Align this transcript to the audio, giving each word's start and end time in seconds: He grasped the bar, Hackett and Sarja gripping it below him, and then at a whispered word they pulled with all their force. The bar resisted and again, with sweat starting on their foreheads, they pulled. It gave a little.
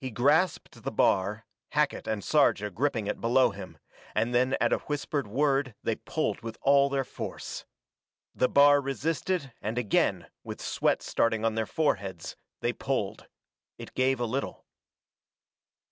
He 0.00 0.10
grasped 0.10 0.82
the 0.82 0.90
bar, 0.90 1.46
Hackett 1.68 2.08
and 2.08 2.22
Sarja 2.24 2.74
gripping 2.74 3.06
it 3.06 3.20
below 3.20 3.50
him, 3.50 3.78
and 4.16 4.34
then 4.34 4.56
at 4.60 4.72
a 4.72 4.78
whispered 4.78 5.28
word 5.28 5.76
they 5.84 5.94
pulled 5.94 6.40
with 6.40 6.58
all 6.62 6.88
their 6.88 7.04
force. 7.04 7.64
The 8.34 8.48
bar 8.48 8.80
resisted 8.80 9.52
and 9.62 9.78
again, 9.78 10.26
with 10.42 10.60
sweat 10.60 11.02
starting 11.02 11.44
on 11.44 11.54
their 11.54 11.66
foreheads, 11.66 12.34
they 12.60 12.72
pulled. 12.72 13.28
It 13.78 13.94
gave 13.94 14.18
a 14.18 14.26
little. 14.26 14.66